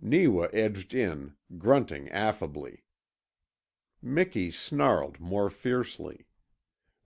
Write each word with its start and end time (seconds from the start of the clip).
Neewa 0.00 0.48
edged 0.54 0.94
in, 0.94 1.34
grunting 1.58 2.08
affably. 2.08 2.82
Miki 4.00 4.50
snarled 4.50 5.20
more 5.20 5.50
fiercely. 5.50 6.24